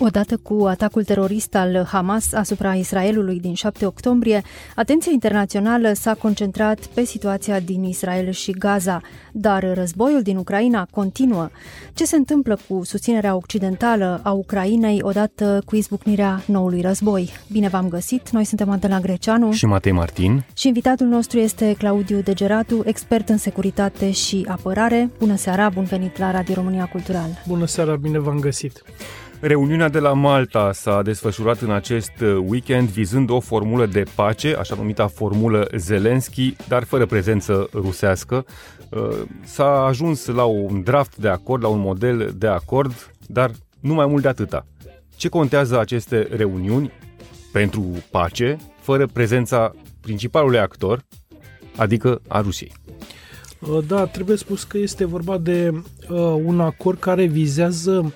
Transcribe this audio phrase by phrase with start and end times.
[0.00, 4.42] Odată cu atacul terorist al Hamas asupra Israelului din 7 octombrie,
[4.74, 9.00] atenția internațională s-a concentrat pe situația din Israel și Gaza,
[9.32, 11.48] dar războiul din Ucraina continuă.
[11.94, 17.32] Ce se întâmplă cu susținerea occidentală a Ucrainei odată cu izbucnirea noului război?
[17.52, 22.20] Bine v-am găsit, noi suntem Adela Greceanu și Matei Martin și invitatul nostru este Claudiu
[22.20, 25.10] Degeratu, expert în securitate și apărare.
[25.18, 27.42] Bună seara, bun venit la Radio România Cultural.
[27.46, 28.82] Bună seara, bine v-am găsit.
[29.40, 32.12] Reuniunea de la Malta s-a desfășurat în acest
[32.46, 38.44] weekend vizând o formulă de pace, așa numita formulă Zelensky, dar fără prezență rusească.
[38.90, 39.08] Uh,
[39.44, 44.06] s-a ajuns la un draft de acord, la un model de acord, dar nu mai
[44.06, 44.66] mult de atâta.
[45.16, 46.92] Ce contează aceste reuniuni
[47.52, 51.04] pentru pace, fără prezența principalului actor,
[51.76, 52.72] adică a Rusiei?
[53.60, 58.12] Uh, da, trebuie spus că este vorba de uh, un acord care vizează uh,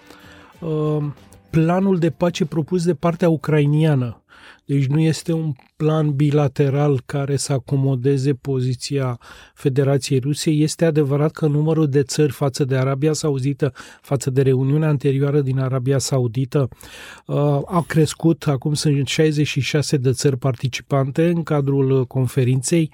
[1.51, 4.23] planul de pace propus de partea ucrainiană.
[4.65, 9.19] Deci nu este un plan bilateral care să acomodeze poziția
[9.55, 10.63] Federației Rusiei.
[10.63, 15.59] Este adevărat că numărul de țări față de Arabia Saudită, față de reuniunea anterioară din
[15.59, 16.69] Arabia Saudită,
[17.27, 18.47] uh, a crescut.
[18.47, 22.91] Acum sunt 66 de țări participante în cadrul conferinței.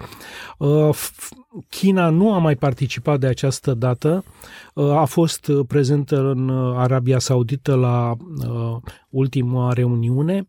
[1.58, 4.24] Uh, China nu a mai participat de această dată,
[4.74, 8.16] uh, a fost prezentă în Arabia Saudită la
[9.08, 10.46] ultima reuniune.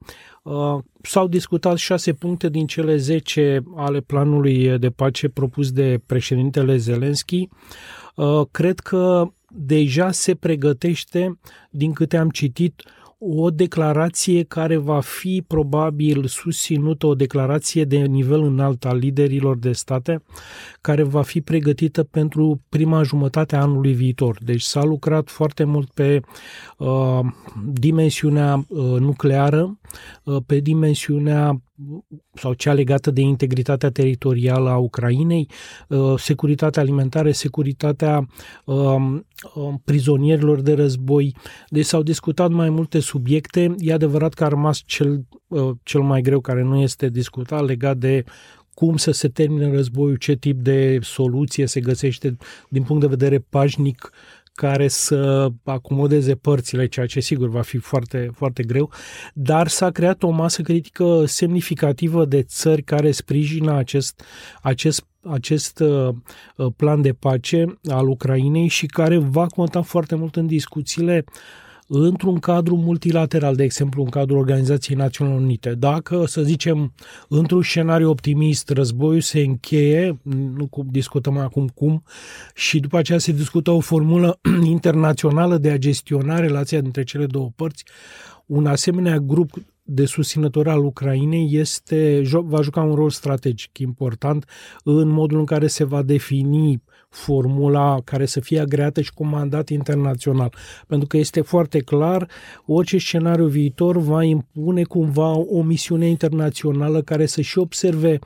[1.02, 7.50] S-au discutat șase puncte din cele zece ale planului de pace propus de președintele Zelensky.
[8.52, 12.84] Cred că deja se pregătește, din câte am citit,
[13.20, 19.72] o declarație care va fi probabil susținută, o declarație de nivel înalt al liderilor de
[19.72, 20.24] state,
[20.82, 24.38] care va fi pregătită pentru prima jumătate a anului viitor.
[24.44, 26.22] Deci s-a lucrat foarte mult pe
[26.78, 27.20] uh,
[27.72, 29.80] dimensiunea uh, nucleară,
[30.24, 31.62] uh, pe dimensiunea
[32.34, 35.50] sau cea legată de integritatea teritorială a Ucrainei,
[35.88, 38.28] uh, securitatea alimentară, securitatea
[38.66, 39.26] um,
[39.56, 41.36] um, prizonierilor de război.
[41.68, 43.76] Deci s-au discutat mai multe subiecte.
[43.78, 47.98] E adevărat că a rămas cel, uh, cel mai greu care nu este discutat legat
[47.98, 48.24] de
[48.74, 52.38] cum să se termine războiul, ce tip de soluție se găsește
[52.70, 54.12] din punct de vedere pașnic
[54.60, 58.92] care să acomodeze părțile, ceea ce sigur va fi foarte, foarte greu,
[59.34, 64.24] dar s-a creat o masă critică semnificativă de țări care sprijină acest,
[64.62, 66.16] acest acest uh,
[66.76, 71.34] plan de pace al Ucrainei și care va conta foarte mult în discuțiile uh,
[71.92, 75.74] într-un cadru multilateral, de exemplu în cadrul Organizației Națiunilor Unite.
[75.74, 76.94] Dacă, să zicem,
[77.28, 80.20] într-un scenariu optimist, războiul se încheie,
[80.56, 82.04] nu discutăm acum cum,
[82.56, 87.52] și după aceea se discută o formulă internațională de a gestiona relația dintre cele două
[87.56, 87.84] părți,
[88.46, 89.52] un asemenea grup
[89.92, 94.46] de susținători al Ucrainei este, va juca un rol strategic important
[94.84, 99.70] în modul în care se va defini formula care să fie agreată și cu mandat
[99.70, 100.54] internațional.
[100.88, 102.28] Pentru că este foarte clar,
[102.66, 108.20] orice scenariu viitor va impune cumva o misiune internațională care să și observe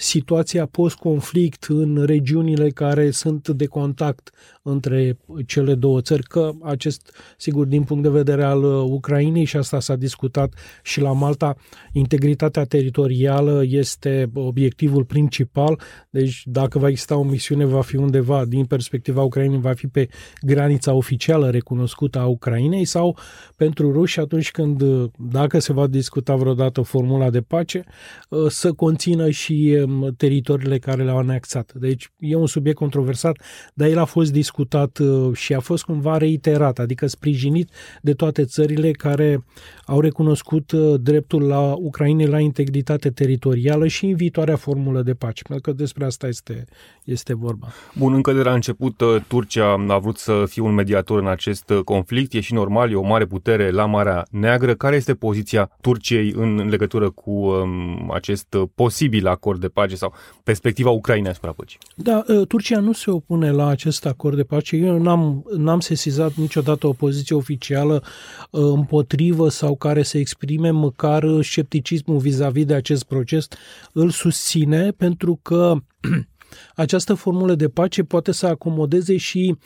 [0.00, 4.30] situația post-conflict în regiunile care sunt de contact
[4.62, 9.56] între cele două țări, că acest, sigur, din punct de vedere al uh, Ucrainei, și
[9.56, 11.56] asta s-a discutat și la Malta,
[11.92, 15.80] integritatea teritorială este obiectivul principal,
[16.10, 20.08] deci dacă va exista o misiune, va fi undeva, din perspectiva Ucrainei, va fi pe
[20.40, 23.18] granița oficială recunoscută a Ucrainei sau
[23.56, 27.84] pentru ruși atunci când, uh, dacă se va discuta vreodată formula de pace,
[28.28, 31.72] uh, să conțină și um, teritoriile care le-au anexat.
[31.74, 33.40] Deci e un subiect controversat,
[33.74, 37.70] dar el a fost discutat discutat uh, și a fost cumva reiterat, adică sprijinit
[38.02, 39.44] de toate țările care
[39.86, 45.42] au recunoscut uh, dreptul la Ucraina la integritate teritorială și în viitoarea formulă de pace,
[45.48, 46.64] pentru că despre asta este,
[47.10, 47.66] este vorba.
[47.94, 51.72] Bun, încă de la început uh, Turcia a vrut să fie un mediator în acest
[51.84, 54.74] conflict, e și normal, e o mare putere la Marea Neagră.
[54.74, 60.14] Care este poziția Turciei în legătură cu um, acest posibil acord de pace sau
[60.44, 61.78] perspectiva Ucrainei asupra păcii?
[61.94, 64.76] Da, Turcia nu se opune la acest acord de pace.
[64.76, 68.02] Eu n-am, n-am sesizat niciodată o poziție oficială
[68.50, 73.48] uh, împotrivă sau care să exprime măcar scepticismul vis-a-vis de acest proces.
[73.92, 75.74] Îl susține pentru că
[76.74, 79.56] această formulă de pace poate să acomodeze și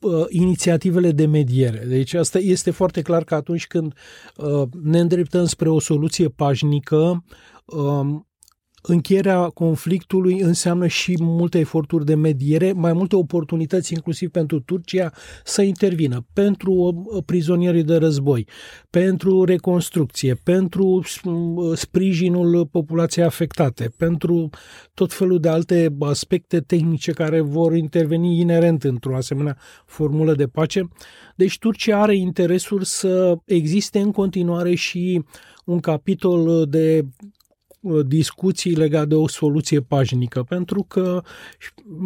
[0.00, 1.84] uh, inițiativele de mediere.
[1.88, 3.94] Deci asta este foarte clar că atunci când
[4.36, 7.24] uh, ne îndreptăm spre o soluție pașnică,
[7.64, 8.20] uh,
[8.82, 15.12] încheierea conflictului înseamnă și multe eforturi de mediere, mai multe oportunități inclusiv pentru Turcia
[15.44, 18.46] să intervină, pentru uh, prizonierii de război,
[18.90, 24.50] pentru reconstrucție, pentru uh, sprijinul populației afectate, pentru
[24.94, 29.56] tot felul de alte aspecte tehnice care vor interveni inerent într-o asemenea
[29.86, 30.88] formulă de pace.
[31.36, 35.24] Deci Turcia are interesul să existe în continuare și
[35.64, 37.39] un capitol de Uh,
[38.06, 41.22] discuții legate de o soluție pașnică, pentru că,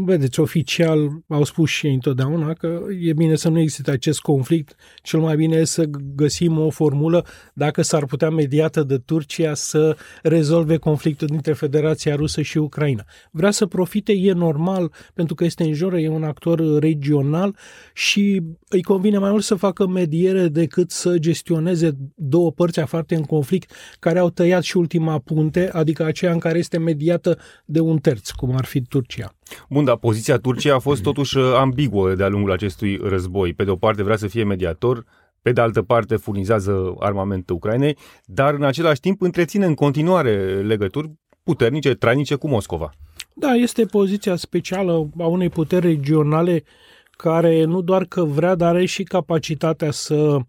[0.04, 4.74] vedeți, oficial au spus și ei întotdeauna că e bine să nu existe acest conflict,
[5.02, 5.84] cel mai bine e să
[6.14, 12.42] găsim o formulă, dacă s-ar putea mediată de Turcia, să rezolve conflictul dintre Federația Rusă
[12.42, 13.04] și Ucraina.
[13.30, 17.56] Vrea să profite, e normal, pentru că este în jur, e un actor regional
[17.94, 23.22] și îi convine mai mult să facă mediere decât să gestioneze două părți aflate în
[23.22, 27.98] conflict care au tăiat și ultima punte adică aceea în care este mediată de un
[27.98, 29.34] terț, cum ar fi Turcia.
[29.68, 33.54] Bun, dar poziția Turciei a fost totuși uh, ambiguă de-a lungul acestui război.
[33.54, 35.04] Pe de o parte vrea să fie mediator,
[35.42, 41.10] pe de altă parte furnizează armament Ucrainei, dar în același timp întreține în continuare legături
[41.42, 42.90] puternice, trainice cu Moscova.
[43.34, 46.64] Da, este poziția specială a unei puteri regionale
[47.10, 50.42] care nu doar că vrea, dar are și capacitatea să Uh,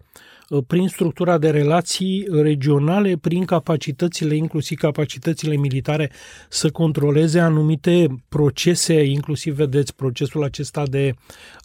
[0.68, 6.12] prin structura de relații regionale, prin capacitățile, inclusiv capacitățile militare,
[6.50, 11.13] să controleze anumite procese, inclusiv vedeți procesul acesta de,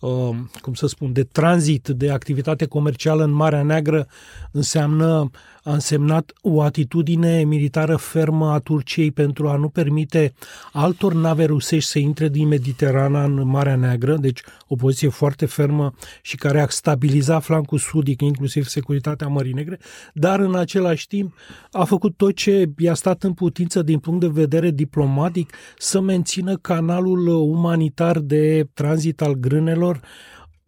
[0.01, 4.07] uh, cum să spun, de tranzit, de activitate comercială în Marea Neagră,
[4.53, 5.31] înseamnă
[5.63, 10.33] a însemnat o atitudine militară fermă a Turciei pentru a nu permite
[10.73, 15.95] altor nave rusești să intre din Mediterana în Marea Neagră, deci o poziție foarte fermă
[16.23, 19.79] și care a stabilizat flancul sudic, inclusiv securitatea Mării Negre,
[20.15, 21.35] dar în același timp
[21.71, 26.57] a făcut tot ce i-a stat în putință din punct de vedere diplomatic să mențină
[26.57, 30.01] canalul umanitar de tranzit al grânelor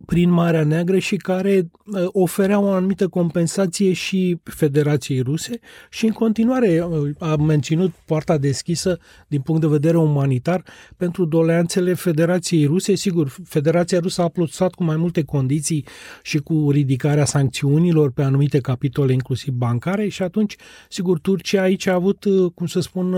[0.07, 5.59] prin Marea Neagră și care uh, oferea o anumită compensație și Federației Ruse
[5.91, 10.65] și în continuare uh, a menținut poarta deschisă din punct de vedere umanitar
[10.97, 12.95] pentru doleanțele Federației Ruse.
[12.95, 15.85] Sigur, Federația Rusă a plusat cu mai multe condiții
[16.23, 20.57] și cu ridicarea sancțiunilor pe anumite capitole, inclusiv bancare și atunci,
[20.89, 23.17] sigur, Turcia aici a avut, uh, cum să spun,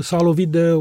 [0.00, 0.72] s-a lovit de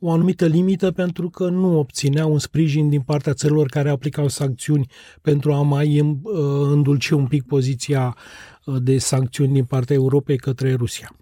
[0.00, 4.86] o anumită limită pentru că nu obținea un sprijin din partea țărilor care aplicau sancțiuni
[5.22, 6.32] pentru a mai uh,
[6.70, 8.16] îndulci un pic poziția
[8.64, 11.16] uh, de sancțiuni din partea Europei către Rusia.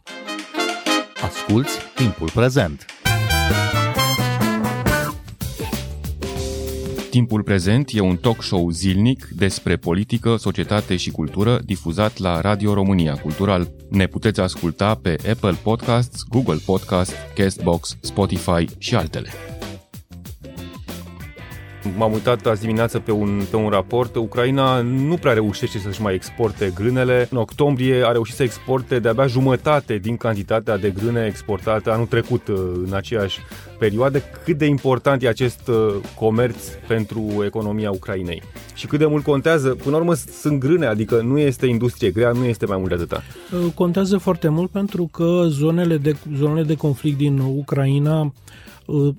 [1.22, 2.86] Asculți timpul prezent!
[7.14, 12.74] Timpul prezent e un talk show zilnic despre politică, societate și cultură difuzat la Radio
[12.74, 13.72] România Cultural.
[13.90, 19.28] Ne puteți asculta pe Apple Podcasts, Google Podcasts, Castbox, Spotify și altele.
[21.96, 24.14] M-am uitat azi dimineață pe un, pe un raport.
[24.16, 27.28] Ucraina nu prea reușește să-și mai exporte grânele.
[27.30, 32.48] În octombrie a reușit să exporte de-abia jumătate din cantitatea de grâne exportate anul trecut
[32.48, 32.56] uh,
[32.86, 33.40] în aceeași
[33.78, 34.22] perioadă.
[34.44, 38.42] Cât de important e acest uh, comerț pentru economia Ucrainei?
[38.74, 39.68] Și cât de mult contează?
[39.68, 42.94] Până la urmă sunt grâne, adică nu este industrie grea, nu este mai mult de
[42.94, 43.22] atâta.
[43.52, 48.73] Uh, contează foarte mult pentru că zonele de, zonele de conflict din Ucraina Uh,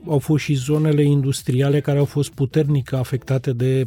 [0.08, 3.86] au fost și zonele industriale care au fost puternic afectate de,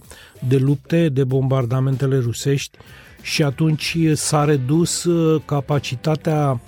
[0.48, 2.78] de lupte, de bombardamentele rusești
[3.22, 6.60] și atunci s-a redus uh, capacitatea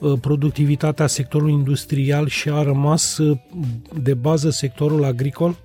[0.00, 3.18] uh, productivitatea sectorului industrial și a rămas
[4.02, 5.56] de bază sectorul agricol.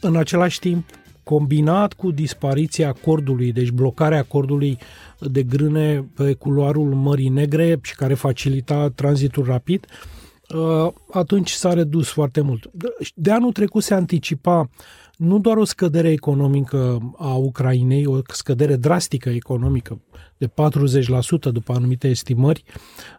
[0.00, 0.84] În același timp,
[1.22, 4.78] combinat cu dispariția acordului, deci blocarea acordului
[5.20, 10.15] de grâne pe culoarul Mării Negre și care facilita tranzitul rapid, Uh,
[11.12, 12.70] atunci s-a redus foarte mult.
[13.14, 14.70] De anul trecut se anticipa
[15.16, 20.00] nu doar o scădere economică a Ucrainei, o scădere drastică economică
[20.38, 20.50] de 40%
[21.52, 22.64] după anumite estimări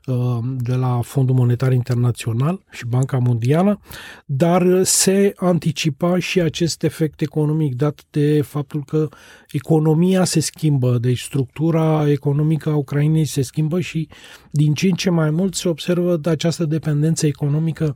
[0.05, 3.79] uh, de la Fondul Monetar Internațional și Banca Mondială,
[4.25, 9.07] dar se anticipa și acest efect economic dat de faptul că
[9.51, 14.07] economia se schimbă, deci structura economică a Ucrainei se schimbă și
[14.51, 17.95] din ce în ce mai mult se observă de această dependență economică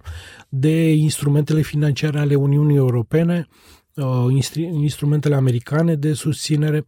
[0.50, 3.91] de instrumentele financiare ale Uniunii Europene, Uh,
[4.72, 6.86] instrumentele americane de susținere.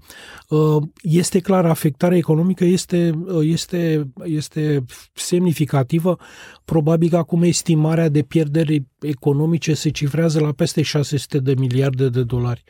[0.49, 6.17] Uh, este clar, afectarea economică este, uh, este, este semnificativă.
[6.65, 12.23] Probabil că acum estimarea de pierderi economice se cifrează la peste 600 de miliarde de
[12.23, 12.63] dolari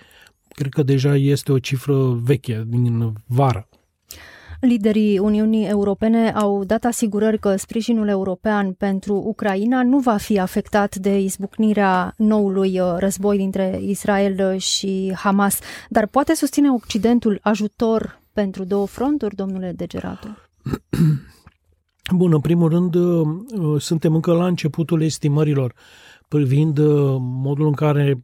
[0.54, 3.68] cred că deja este o cifră veche din vară.
[4.66, 10.96] Liderii Uniunii Europene au dat asigurări că sprijinul european pentru Ucraina nu va fi afectat
[10.96, 18.64] de izbucnirea noului uh, război dintre Israel și Hamas, dar poate susține Occidentul ajutor pentru
[18.64, 20.28] două fronturi, domnule Degeratu?
[22.18, 23.28] Bun, în primul rând, uh,
[23.58, 25.74] uh, suntem încă la începutul estimărilor
[26.28, 26.80] privind
[27.20, 28.24] modul în care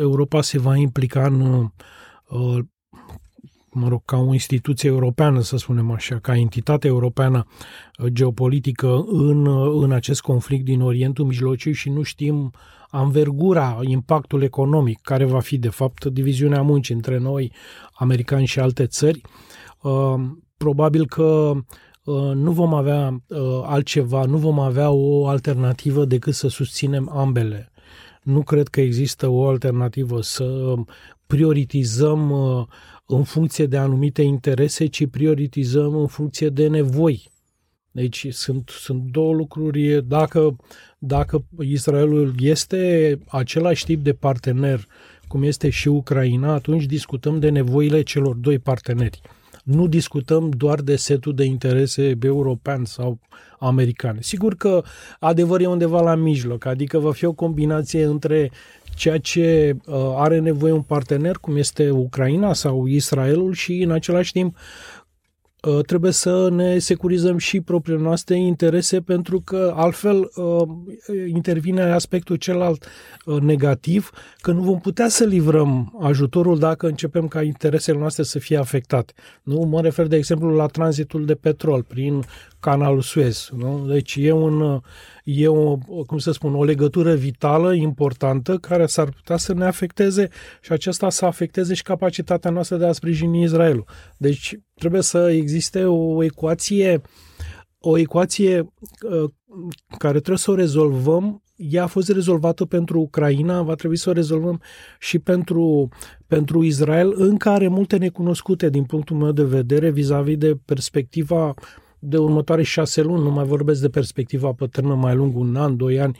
[0.00, 1.70] Europa se va implica în
[3.70, 7.46] mă rog, ca o instituție europeană, să spunem așa, ca entitate europeană
[7.98, 12.52] uh, geopolitică în, uh, în acest conflict din Orientul Mijlociu și nu știm
[12.90, 17.52] anvergura, impactul economic, care va fi, de fapt, diviziunea muncii între noi,
[17.92, 19.20] americani și alte țări.
[19.82, 20.14] Uh,
[20.56, 21.52] probabil că
[22.34, 23.22] nu vom avea
[23.62, 27.72] altceva, nu vom avea o alternativă decât să susținem ambele.
[28.22, 30.74] Nu cred că există o alternativă să
[31.26, 32.32] prioritizăm
[33.10, 37.30] în funcție de anumite interese, ci prioritizăm în funcție de nevoi.
[37.90, 40.02] Deci sunt, sunt două lucruri.
[40.06, 40.56] Dacă,
[40.98, 44.86] dacă Israelul este același tip de partener
[45.28, 49.20] cum este și Ucraina, atunci discutăm de nevoile celor doi parteneri.
[49.64, 53.18] Nu discutăm doar de setul de interese european sau
[53.58, 54.18] americane.
[54.20, 54.82] Sigur că
[55.18, 58.50] adevărul e undeva la mijloc, adică va fi o combinație între
[58.98, 64.32] ceea ce uh, are nevoie un partener, cum este Ucraina sau Israelul și în același
[64.32, 64.97] timp uh,
[65.86, 70.68] trebuie să ne securizăm și propriile noastre interese pentru că altfel uh,
[71.26, 72.86] intervine aspectul celălalt
[73.40, 74.10] negativ
[74.40, 79.12] că nu vom putea să livrăm ajutorul dacă începem ca interesele noastre să fie afectate.
[79.42, 82.22] Nu mă refer de exemplu la tranzitul de petrol prin
[82.60, 83.50] canalul Suez.
[83.56, 83.86] Nu?
[83.88, 84.80] Deci e un
[85.24, 90.28] e o, cum să spun, o legătură vitală, importantă, care s-ar putea să ne afecteze
[90.60, 93.84] și acesta să afecteze și capacitatea noastră de a sprijini Israelul.
[94.16, 97.00] Deci trebuie să existe o ecuație
[97.80, 99.30] o ecuație uh,
[99.98, 101.42] care trebuie să o rezolvăm.
[101.56, 104.60] Ea a fost rezolvată pentru Ucraina, va trebui să o rezolvăm
[104.98, 105.88] și pentru,
[106.26, 111.54] pentru Israel, încă are multe necunoscute din punctul meu de vedere vis-a-vis de perspectiva
[111.98, 115.76] de următoare șase luni, nu mai vorbesc de perspectiva pe termen mai lung, un an,
[115.76, 116.16] doi ani,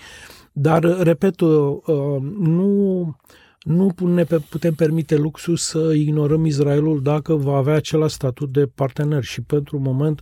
[0.53, 3.17] dar, repet, uh, uh, nu,
[3.69, 9.23] nu ne putem permite luxul să ignorăm Israelul dacă va avea același statut de partener
[9.23, 10.21] și pentru moment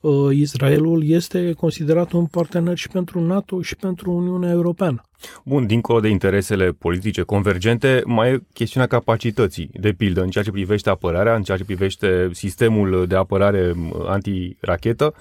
[0.00, 5.02] uh, Israelul este considerat un partener și pentru NATO și pentru Uniunea Europeană.
[5.44, 10.50] Bun, dincolo de interesele politice convergente, mai e chestiunea capacității, de pildă, în ceea ce
[10.50, 13.74] privește apărarea, în ceea ce privește sistemul de apărare
[14.06, 15.14] antirachetă.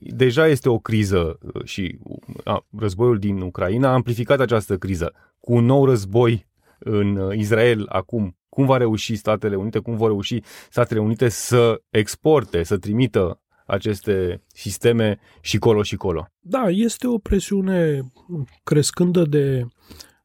[0.00, 1.98] Deja este o criză și
[2.44, 5.12] a, războiul din Ucraina a amplificat această criză.
[5.40, 6.46] Cu un nou război
[6.78, 10.40] în Israel acum, cum va reuși Statele Unite, cum vor reuși
[10.70, 16.26] Statele Unite să exporte, să trimită aceste sisteme și colo și colo.
[16.40, 18.00] Da, este o presiune
[18.64, 19.66] crescândă de,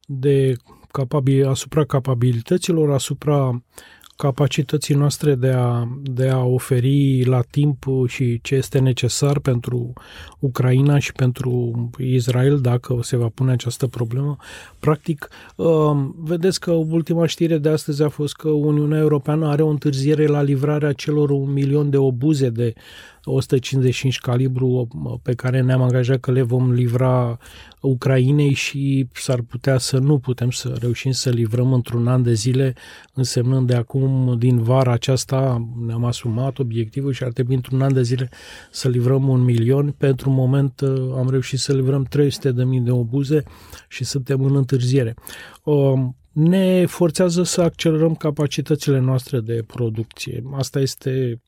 [0.05, 0.55] de
[0.91, 3.63] capabil, asupra capabilităților, asupra
[4.21, 9.93] capacității noastre de a, de a oferi la timp și ce este necesar pentru
[10.39, 14.35] Ucraina și pentru Israel dacă se va pune această problemă.
[14.79, 15.67] Practic, uh,
[16.17, 20.41] vedeți că ultima știre de astăzi a fost că Uniunea Europeană are o întârziere la
[20.41, 22.73] livrarea celor un milion de obuze de
[23.23, 24.87] 155 calibru
[25.21, 27.37] pe care ne-am angajat că le vom livra
[27.81, 32.73] Ucrainei și s-ar putea să nu putem să reușim să livrăm într-un an de zile,
[33.13, 38.01] însemnând de acum din vara aceasta ne-am asumat obiectivul și ar trebui într-un an de
[38.01, 38.29] zile
[38.71, 39.95] să livrăm un milion.
[39.97, 43.43] Pentru moment uh, am reușit să livrăm 300 de mii de obuze
[43.87, 45.13] și suntem în întârziere.
[45.63, 50.43] Um, ne forțează să accelerăm capacitățile noastre de producție.
[50.53, 51.41] Asta este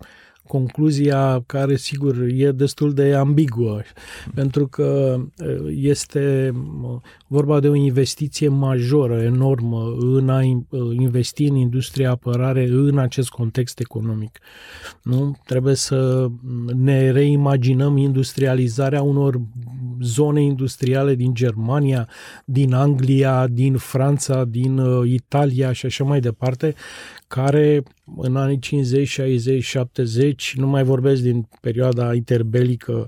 [0.48, 3.82] concluzia care, sigur, e destul de ambiguă,
[4.34, 5.20] pentru că
[5.70, 6.54] este
[7.28, 10.42] vorba de o investiție majoră, enormă, în a
[10.92, 14.40] investi în industria apărare în acest context economic.
[15.04, 15.38] Nu?
[15.46, 16.28] Trebuie să
[16.74, 19.42] ne reimaginăm industrializarea unor
[20.02, 22.08] zone industriale din Germania,
[22.46, 26.76] din Anglia, din Franța, din Italia și așa mai departe,
[27.34, 27.84] care
[28.18, 33.08] în anii 50, 60, 70, nu mai vorbesc din perioada interbelică,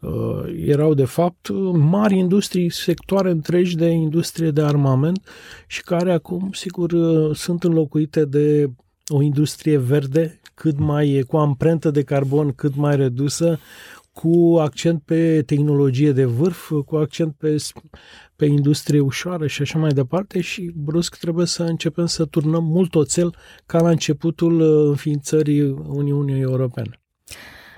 [0.00, 5.28] uh, erau de fapt mari industrii, sectoare întregi de industrie de armament
[5.66, 8.70] și care acum, sigur, uh, sunt înlocuite de
[9.08, 13.58] o industrie verde cât mai cu amprentă de carbon cât mai redusă,
[14.12, 17.56] cu accent pe tehnologie de vârf, cu accent pe,
[18.36, 22.94] pe industrie ușoară și așa mai departe și brusc trebuie să începem să turnăm mult
[22.94, 23.34] oțel
[23.66, 27.00] ca la începutul uh, înființării Uniunii Europene.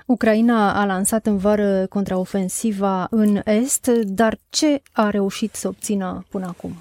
[0.05, 6.45] Ucraina a lansat în vară contraofensiva în Est, dar ce a reușit să obțină până
[6.45, 6.73] acum?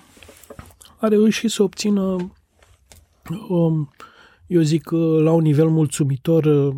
[0.99, 2.33] A reușit să obțină,
[3.49, 3.93] um,
[4.47, 6.75] eu zic, uh, la un nivel mulțumitor, uh,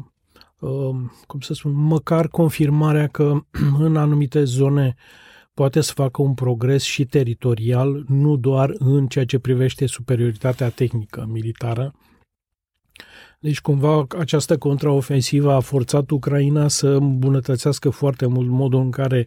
[0.58, 3.40] um, cum să spun, măcar confirmarea că
[3.86, 4.94] în anumite zone
[5.54, 11.28] poate să facă un progres și teritorial, nu doar în ceea ce privește superioritatea tehnică
[11.28, 11.94] militară,
[13.42, 19.26] deci cumva această contraofensivă a forțat Ucraina să îmbunătățească foarte mult modul în care,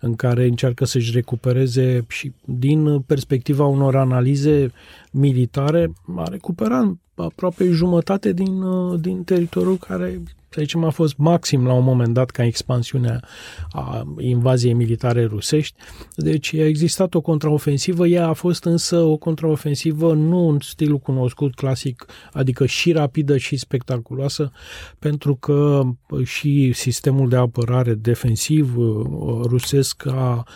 [0.00, 4.72] în care încearcă să-și recupereze și din perspectiva unor analize
[5.12, 6.84] militare a recuperat
[7.14, 8.62] aproape jumătate din,
[9.00, 13.24] din teritoriul care să zicem, a fost maxim la un moment dat ca expansiunea
[13.70, 15.74] a invaziei militare rusești.
[16.16, 21.54] Deci a existat o contraofensivă, ea a fost însă o contraofensivă nu în stilul cunoscut
[21.54, 24.52] clasic, adică și rapidă și spectaculoasă,
[24.98, 25.82] pentru că
[26.24, 29.06] și sistemul de apărare defensiv uh,
[29.44, 30.46] rusesc a,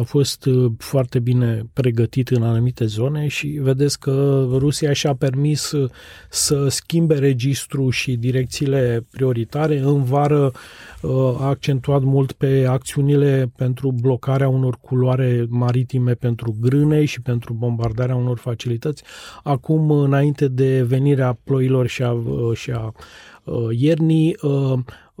[0.00, 5.70] a fost uh, foarte bine pregătit în anumite zone și vedeți că Rusia și-a permis
[5.70, 5.90] uh,
[6.28, 9.78] să schimbe registrul și direcțiile prioritare.
[9.78, 10.52] În vară
[11.02, 17.52] uh, a accentuat mult pe acțiunile pentru blocarea unor culoare maritime pentru grâne și pentru
[17.52, 19.02] bombardarea unor facilități.
[19.42, 22.16] Acum, înainte de venirea ploilor și a,
[22.54, 22.92] și a
[23.70, 24.36] iernii,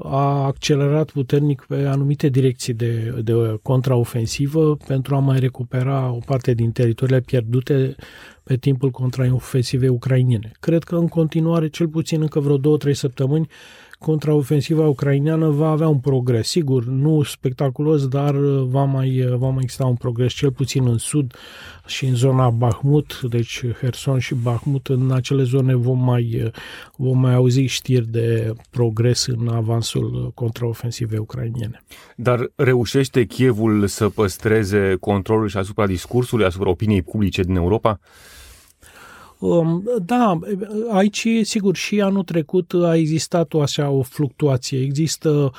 [0.02, 6.54] a accelerat puternic pe anumite direcții de, de contraofensivă pentru a mai recupera o parte
[6.54, 7.94] din teritoriile pierdute
[8.42, 10.50] pe timpul contraofensivei ucrainene.
[10.60, 13.48] Cred că în continuare, cel puțin încă vreo două, trei săptămâni,
[14.04, 16.48] contraofensiva ucraineană va avea un progres.
[16.48, 21.34] Sigur, nu spectaculos, dar va mai, va mai exista un progres, cel puțin în sud
[21.86, 26.50] și în zona Bahmut, deci Herson și Bahmut, în acele zone vom mai,
[26.96, 31.82] vom mai auzi știri de progres în avansul contraofensivei ucrainiene.
[32.16, 38.00] Dar reușește Kievul să păstreze controlul și asupra discursului, asupra opiniei publice din Europa?
[39.40, 40.38] Um, da,
[40.90, 44.80] aici, sigur, și anul trecut a existat o așa o fluctuație.
[44.80, 45.52] Există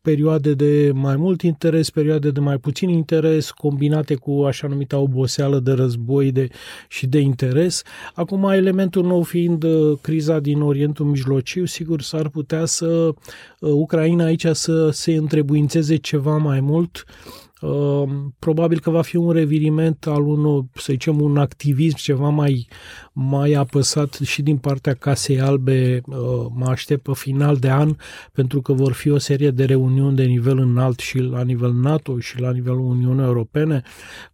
[0.00, 5.58] perioade de mai mult interes, perioade de mai puțin interes, combinate cu așa numita oboseală
[5.58, 6.48] de război de,
[6.88, 7.82] și de interes.
[8.14, 13.14] Acum, elementul nou fiind uh, criza din Orientul Mijlociu, sigur, s-ar putea să uh,
[13.60, 17.04] Ucraina aici să se întrebuințeze ceva mai mult.
[17.06, 22.28] Uh, Ehm, probabil că va fi un reviriment al unor, să zicem, un activism ceva
[22.28, 22.68] mai,
[23.12, 27.96] mai apăsat și din partea Casei Albe, ehm, mă aștept pe final de an,
[28.32, 32.18] pentru că vor fi o serie de reuniuni de nivel înalt și la nivel NATO
[32.18, 33.82] și la nivelul Uniunii Europene,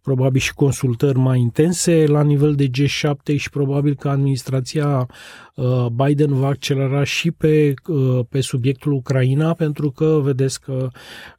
[0.01, 5.07] probabil și consultări mai intense la nivel de G7 și probabil că administrația
[5.55, 10.89] Uh, Biden va accelera și pe, uh, pe subiectul Ucraina, pentru că vedeți că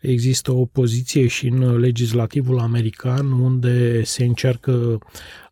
[0.01, 4.99] există o poziție și în legislativul american unde se încearcă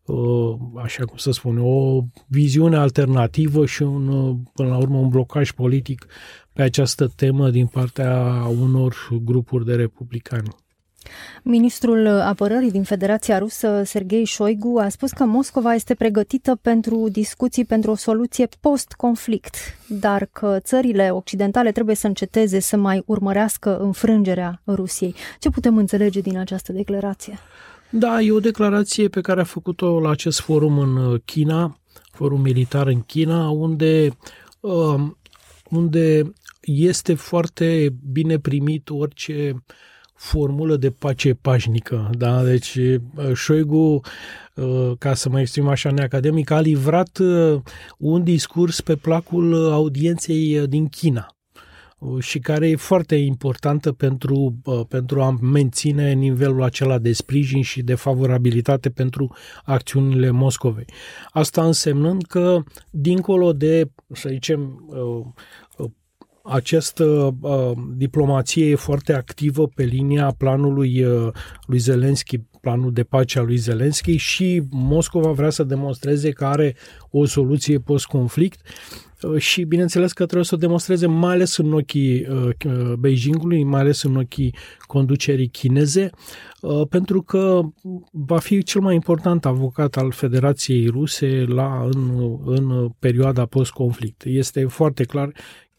[0.05, 5.51] uh, așa cum să spun, o viziune alternativă și un, până la urmă un blocaj
[5.51, 6.05] politic
[6.53, 10.62] pe această temă din partea unor grupuri de republicani.
[11.43, 17.65] Ministrul apărării din Federația Rusă, Sergei Shoigu, a spus că Moscova este pregătită pentru discuții
[17.65, 19.55] pentru o soluție post-conflict,
[19.87, 25.15] dar că țările occidentale trebuie să înceteze să mai urmărească înfrângerea Rusiei.
[25.39, 27.39] Ce putem înțelege din această declarație?
[27.89, 31.77] Da, e o declarație pe care a făcut-o la acest forum în China,
[32.11, 34.17] forum militar în China, unde,
[34.59, 35.01] uh,
[35.69, 39.61] unde este foarte bine primit orice uh,
[40.13, 42.09] formulă de pace pașnică.
[42.17, 42.43] Da?
[42.43, 42.77] Deci
[43.33, 44.01] Șoigu,
[44.97, 47.19] ca să mă exprim așa neacademic, a livrat
[47.97, 51.27] un discurs pe placul audienței din China
[52.19, 54.55] și care e foarte importantă pentru,
[54.87, 60.85] pentru a menține nivelul acela de sprijin și de favorabilitate pentru acțiunile Moscovei.
[61.29, 64.85] Asta însemnând că, dincolo de, să zicem,
[66.43, 71.31] această uh, diplomație e foarte activă pe linia planului uh,
[71.65, 76.75] lui Zelensky, planul de pace al lui Zelensky și Moscova vrea să demonstreze că are
[77.09, 78.61] o soluție post-conflict
[79.21, 83.63] uh, și bineînțeles că trebuie să o demonstreze mai ales în ochii uh, uh Beijingului,
[83.63, 86.09] mai ales în ochii conducerii chineze,
[86.61, 87.61] uh, pentru că
[88.11, 94.23] va fi cel mai important avocat al Federației Ruse la, în, în perioada post-conflict.
[94.25, 95.31] Este foarte clar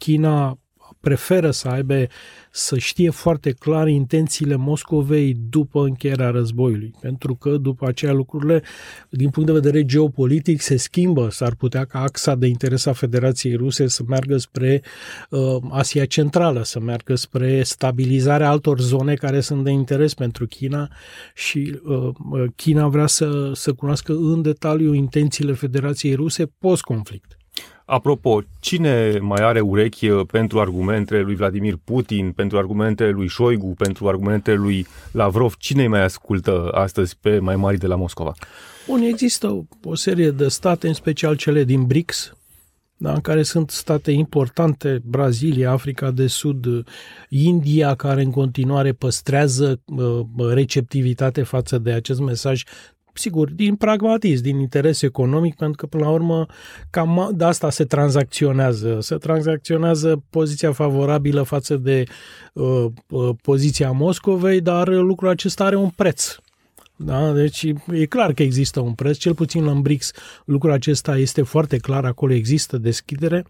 [0.05, 0.59] China
[1.01, 2.07] preferă să aibă,
[2.51, 6.95] să știe foarte clar intențiile Moscovei după încheierea războiului.
[7.01, 8.63] Pentru că după aceea lucrurile,
[9.11, 11.29] din punct de vedere geopolitic, se schimbă.
[11.31, 14.83] S-ar putea ca axa de interes a Federației Ruse să meargă spre
[15.31, 20.91] uh, Asia Centrală, să meargă spre stabilizarea altor zone care sunt de interes pentru China
[21.35, 27.39] și uh, China vrea să, să cunoască în detaliu intențiile Federației Ruse post-conflict.
[27.87, 33.75] Apropo, cine mai are urechi uh, pentru argumentele lui Vladimir Putin, pentru argumentele lui Șoigu,
[33.79, 35.55] pentru argumentele lui Lavrov?
[35.59, 38.33] Cine mai ascultă astăzi pe mai mari de la Moscova?
[38.87, 42.33] Bun, există o serie de state, în special cele din BRICS,
[42.97, 46.67] da, în care sunt state importante, Brazilia, Africa de Sud,
[47.29, 50.21] India, care în continuare păstrează uh,
[50.53, 52.63] receptivitate față de acest mesaj
[53.15, 56.47] sigur, din pragmatism, din interes economic, pentru că, până la urmă,
[56.91, 58.99] cam de asta se tranzacționează.
[59.01, 62.05] Se tranzacționează poziția favorabilă față de
[62.53, 66.37] uh, uh, poziția Moscovei, dar lucrul acesta are un preț.
[66.97, 67.33] Da?
[67.33, 70.13] Deci e clar că există un preț, cel puțin în BRICS
[70.45, 73.45] lucrul acesta este foarte clar, acolo există deschidere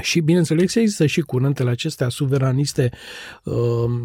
[0.00, 2.90] și, bineînțeles, există și curentele acestea suveraniste
[3.44, 3.54] uh,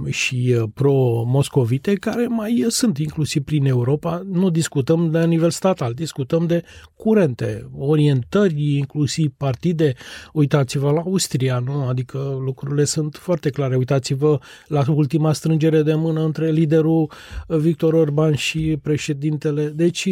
[0.10, 4.22] și uh, pro-moscovite care mai sunt inclusiv prin Europa.
[4.32, 6.64] Nu discutăm de nivel statal, discutăm de
[6.96, 9.94] curente, orientări, inclusiv partide.
[10.34, 11.88] Uitați-vă la Austria, nu?
[11.88, 13.76] Adică lucrurile sunt foarte clare.
[13.76, 17.12] Uitați-vă la ultima strângere de mână între liderul
[17.48, 19.66] Victor Orban și președintele.
[19.68, 20.06] Deci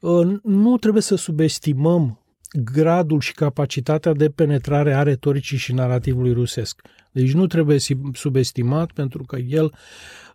[0.00, 2.20] uh, nu trebuie să subestimăm
[2.64, 6.80] gradul și capacitatea de penetrare a retoricii și narativului rusesc.
[7.12, 7.78] Deci nu trebuie
[8.12, 9.72] subestimat pentru că el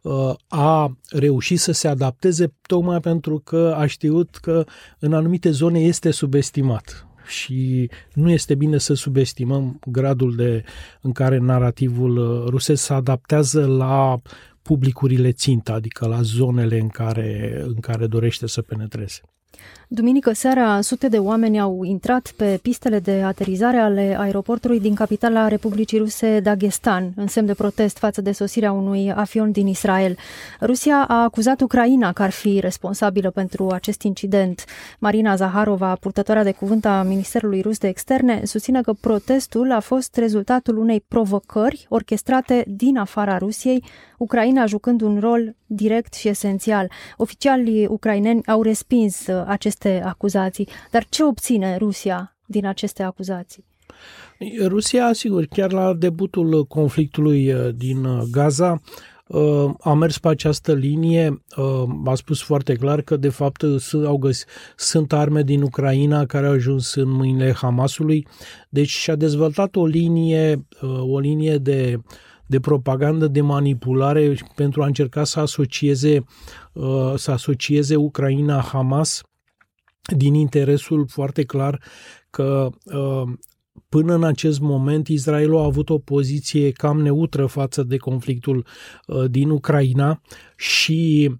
[0.01, 4.63] uh, a reușit să se adapteze tocmai pentru că a știut că
[4.99, 10.63] în anumite zone este subestimat și nu este bine să subestimăm gradul de
[11.01, 14.21] în care narativul uh, rusesc se adaptează la
[14.61, 19.21] publicurile țintă, adică la zonele în care, în care dorește să penetreze.
[19.93, 25.47] Duminică seara, sute de oameni au intrat pe pistele de aterizare ale aeroportului din capitala
[25.47, 30.17] Republicii Ruse, Dagestan, în semn de protest față de sosirea unui avion din Israel.
[30.61, 34.65] Rusia a acuzat Ucraina că ar fi responsabilă pentru acest incident.
[34.99, 40.15] Marina Zaharova, purtătoarea de cuvânt a Ministerului Rus de Externe, susține că protestul a fost
[40.15, 43.83] rezultatul unei provocări orchestrate din afara Rusiei,
[44.17, 46.91] Ucraina jucând un rol direct și esențial.
[47.17, 50.67] Oficialii ucraineni au respins aceste acuzații.
[50.91, 53.65] Dar ce obține Rusia din aceste acuzații?
[54.67, 58.81] Rusia, sigur, chiar la debutul conflictului uh, din uh, Gaza,
[59.27, 61.43] uh, a mers pe această linie,
[62.05, 63.65] a spus foarte clar că de fapt
[64.05, 68.27] au găs- sunt arme din Ucraina care au ajuns în mâinile Hamasului,
[68.69, 70.67] deci și-a dezvoltat o linie,
[71.01, 71.99] o linie de
[72.45, 76.23] de propagandă, de manipulare pentru a încerca să asocieze,
[77.15, 79.21] să asocieze Ucraina Hamas
[80.17, 81.81] din interesul foarte clar
[82.29, 83.33] că uh,
[83.89, 88.65] până în acest moment Israelul a avut o poziție cam neutră față de conflictul
[89.07, 90.21] uh, din Ucraina
[90.55, 91.31] și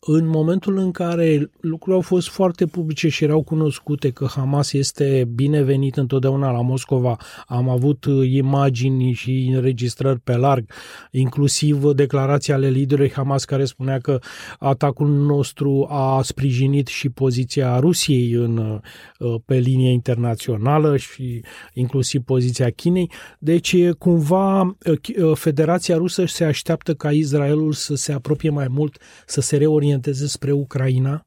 [0.00, 5.28] în momentul în care lucrurile au fost foarte publice și erau cunoscute că Hamas este
[5.34, 10.70] binevenit întotdeauna la Moscova, am avut uh, imagini și înregistrări pe larg,
[11.10, 14.18] inclusiv declarația ale liderului Hamas care spunea că
[14.58, 18.80] atacul nostru a sprijinit și poziția Rusiei în,
[19.18, 21.40] uh, pe linie internațională și
[21.74, 23.10] inclusiv poziția Chinei.
[23.38, 29.40] Deci, cumva, uh, Federația Rusă se așteaptă ca Israelul să se apropie mai mult, să
[29.40, 31.26] se reorienteze orienteze spre Ucraina,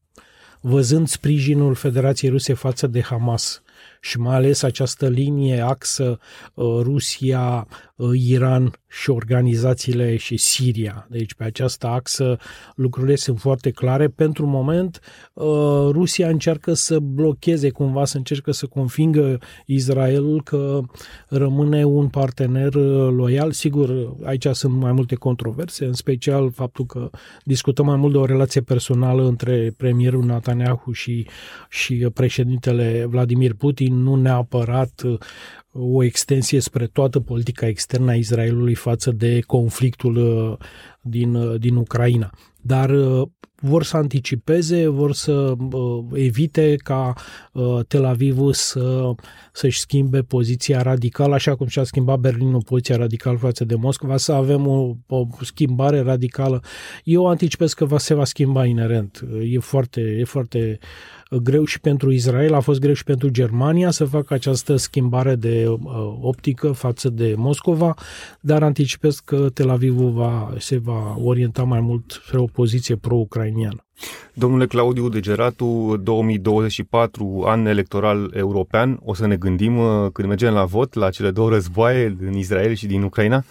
[0.60, 3.62] văzând sprijinul Federației Ruse față de Hamas
[4.02, 6.20] și mai ales această linie axă
[6.54, 7.76] uh, Rusia, uh,
[8.14, 11.08] Iran și organizațiile și Siria.
[11.10, 12.38] Deci pe această axă
[12.76, 14.08] lucrurile sunt foarte clare.
[14.08, 15.00] Pentru moment
[15.34, 15.46] uh,
[15.92, 20.80] Rusia încearcă să blocheze cumva, să încercă să convingă Israelul că
[21.28, 22.74] rămâne un partener
[23.12, 23.52] loial.
[23.52, 27.10] Sigur, aici sunt mai multe controverse, în special faptul că
[27.44, 31.28] discutăm mai mult de o relație personală între premierul Netanyahu și,
[31.70, 35.02] și președintele Vladimir Putin, nu neapărat
[35.72, 40.58] o extensie spre toată politica externă a Israelului față de conflictul uh,
[41.02, 42.30] din, uh, din Ucraina.
[42.62, 43.28] Dar uh,
[43.62, 45.32] vor să anticipeze, vor să
[45.72, 47.14] uh, evite ca
[47.52, 49.12] uh, Tel Avivul să,
[49.54, 54.32] să-și schimbe poziția radicală, așa cum și-a schimbat Berlinul poziția radicală față de Moscova, să
[54.32, 56.64] avem o, o schimbare radicală.
[57.04, 59.26] Eu anticipez că va, se va schimba inerent.
[59.44, 60.80] E foarte, e foarte
[61.38, 65.68] greu și pentru Israel, a fost greu și pentru Germania să facă această schimbare de
[65.68, 65.80] uh,
[66.22, 67.94] optică față de Moscova,
[68.40, 72.96] dar anticipez că Tel Avivul va, se va orienta mai mult spre o poziție
[73.52, 73.86] pro-ucrainiană.
[74.34, 80.66] Domnule Claudiu Degeratu, 2024, an electoral european, o să ne gândim uh, când mergem la
[80.66, 83.44] vot la cele două războaie din Israel și din Ucraina?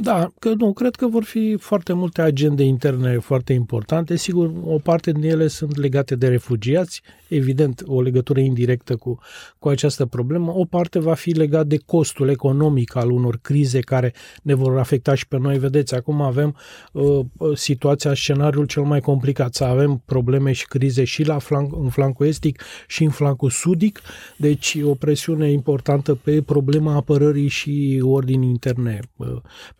[0.00, 4.16] Da, că nu, cred că vor fi foarte multe agende interne foarte importante.
[4.16, 9.18] Sigur, o parte din ele sunt legate de refugiați, evident, o legătură indirectă cu,
[9.58, 10.52] cu această problemă.
[10.52, 15.14] O parte va fi legat de costul economic al unor crize care ne vor afecta
[15.14, 15.58] și pe noi.
[15.58, 16.56] Vedeți, acum avem
[16.92, 21.88] uh, situația, scenariul cel mai complicat, să avem probleme și crize și la flanc, în
[21.88, 24.00] flancul estic și în flancul sudic,
[24.36, 29.00] deci o presiune importantă pe problema apărării și ordinii interne.
[29.16, 29.26] Uh,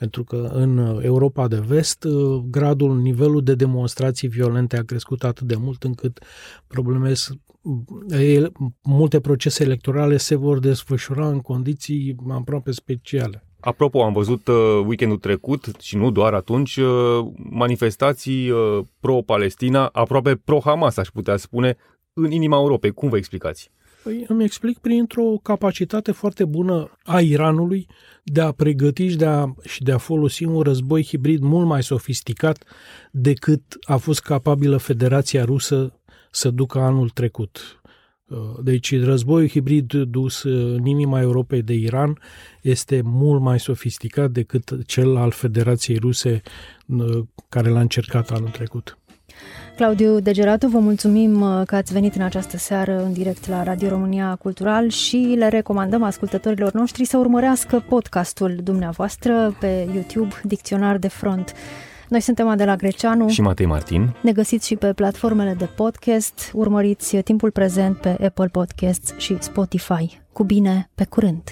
[0.08, 5.46] pentru că în Europa de vest uh, gradul, nivelul de demonstrații violente a crescut atât
[5.46, 6.24] de mult încât
[6.66, 7.12] probleme
[8.82, 13.42] multe procese electorale se vor desfășura în condiții aproape speciale.
[13.60, 14.54] Apropo, am văzut uh,
[14.86, 18.52] weekendul trecut și nu doar atunci uh, manifestații
[19.00, 21.76] pro-Palestina, aproape pro-Hamas, aș putea spune,
[22.12, 22.90] în inima Europei.
[22.90, 23.70] Cum vă explicați?
[24.08, 27.86] Păi îmi explic printr-o capacitate foarte bună a Iranului
[28.24, 31.82] de a pregăti și de a, și de a folosi un război hibrid mult mai
[31.82, 32.64] sofisticat
[33.10, 37.80] decât a fost capabilă Federația Rusă să ducă anul trecut.
[38.26, 42.18] Uh, deci războiul hibrid dus în inima Europei de Iran
[42.62, 46.42] este mult mai sofisticat decât cel al Federației Ruse
[46.86, 47.18] uh,
[47.48, 48.98] care l-a încercat anul trecut.
[49.78, 53.88] Claudiu Degeratu, vă mulțumim uh, că ați venit în această seară în direct la Radio
[53.88, 61.08] România Cultural și le recomandăm ascultătorilor noștri să urmărească podcastul dumneavoastră pe YouTube, Dicționar de
[61.08, 61.52] Front.
[62.08, 64.16] Noi suntem Adela Greceanu și Matei Martin.
[64.22, 66.50] Ne găsiți și pe platformele de podcast.
[66.52, 70.20] Urmăriți timpul prezent pe Apple Podcasts și Spotify.
[70.32, 71.42] Cu bine, pe curând!